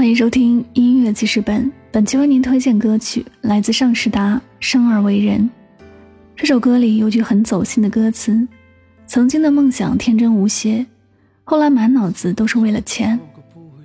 [0.00, 1.70] 欢迎收听音乐记事本。
[1.92, 5.38] 本期为您推荐歌曲来自尚士达《生而为人》。
[6.34, 8.48] 这首歌里有句很走心的歌词
[9.06, 10.86] ：“曾经的梦想天真无邪，
[11.44, 13.20] 后来满脑子都是为了钱。”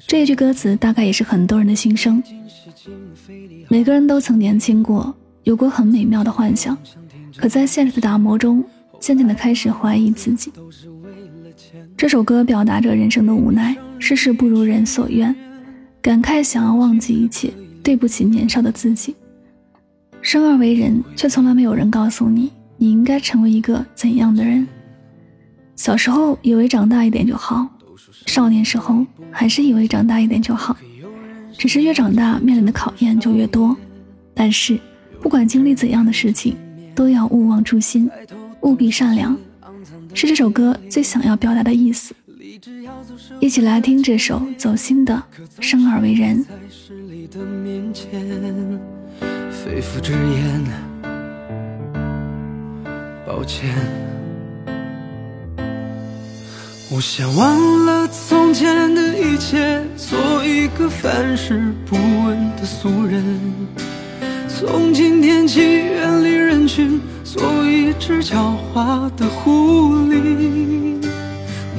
[0.07, 2.23] 这一句歌词大概也是很多人的心声。
[3.67, 5.13] 每个人都曾年轻过，
[5.43, 6.77] 有过很美妙的幻想，
[7.35, 8.63] 可在现实的打磨中，
[9.01, 10.49] 渐渐的开始怀疑自己。
[11.97, 15.35] 这首歌表达着人生的无奈，世事不如人所愿。
[16.05, 17.51] 感慨想要忘记一切，
[17.81, 19.15] 对不起年少的自己。
[20.21, 24.67] 生而为人，却从来没有人告诉你，你应该成为一个怎样的人。
[25.75, 27.67] 小时候以为长大一点就好，
[28.27, 30.77] 少年时候还是以为长大一点就好，
[31.57, 33.75] 只是越长大面临的考验就越多。
[34.35, 34.79] 但是
[35.19, 36.55] 不管经历怎样的事情，
[36.93, 38.07] 都要勿忘初心，
[38.61, 39.35] 务必善良，
[40.13, 42.13] 是这首歌最想要表达的意思。
[43.41, 45.21] 一起来听这首走心的
[45.63, 46.45] 《生而为人》。
[49.51, 50.63] 肺腑之言，
[53.25, 53.75] 抱歉。
[56.91, 63.23] 我想忘了从前的一切，做一个凡事不问的俗人。
[64.47, 71.04] 从今天起，远离人群，做一只狡猾的狐狸。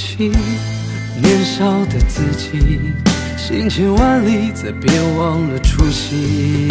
[0.00, 0.32] 起，
[1.20, 2.80] 年少的自己，
[3.36, 6.70] 行千万里，再别忘了初心。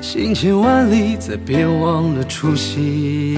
[0.00, 3.36] 行千万里，再别忘了初心。